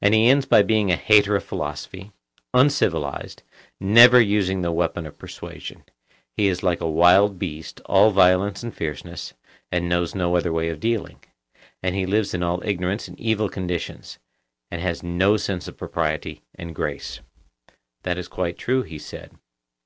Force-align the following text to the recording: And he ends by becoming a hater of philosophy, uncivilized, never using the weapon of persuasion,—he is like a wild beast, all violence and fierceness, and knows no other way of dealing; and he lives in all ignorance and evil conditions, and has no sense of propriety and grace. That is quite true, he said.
And 0.00 0.14
he 0.14 0.26
ends 0.26 0.46
by 0.46 0.62
becoming 0.62 0.90
a 0.90 0.96
hater 0.96 1.36
of 1.36 1.44
philosophy, 1.44 2.12
uncivilized, 2.54 3.42
never 3.78 4.18
using 4.18 4.62
the 4.62 4.72
weapon 4.72 5.04
of 5.04 5.18
persuasion,—he 5.18 6.46
is 6.48 6.62
like 6.62 6.80
a 6.80 6.88
wild 6.88 7.38
beast, 7.38 7.82
all 7.84 8.10
violence 8.10 8.62
and 8.62 8.74
fierceness, 8.74 9.34
and 9.70 9.86
knows 9.86 10.14
no 10.14 10.34
other 10.34 10.50
way 10.50 10.70
of 10.70 10.80
dealing; 10.80 11.20
and 11.82 11.94
he 11.94 12.06
lives 12.06 12.32
in 12.32 12.42
all 12.42 12.62
ignorance 12.64 13.06
and 13.06 13.20
evil 13.20 13.50
conditions, 13.50 14.18
and 14.70 14.80
has 14.80 15.02
no 15.02 15.36
sense 15.36 15.68
of 15.68 15.76
propriety 15.76 16.42
and 16.54 16.74
grace. 16.74 17.20
That 18.02 18.16
is 18.16 18.28
quite 18.28 18.56
true, 18.56 18.80
he 18.82 18.98
said. 18.98 19.32